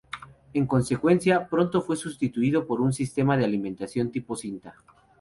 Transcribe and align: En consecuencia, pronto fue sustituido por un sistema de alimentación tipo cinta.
En 0.55 0.65
consecuencia, 0.65 1.47
pronto 1.47 1.79
fue 1.79 1.95
sustituido 1.95 2.65
por 2.65 2.81
un 2.81 2.91
sistema 2.91 3.37
de 3.37 3.45
alimentación 3.45 4.09
tipo 4.09 4.35
cinta. 4.35 4.73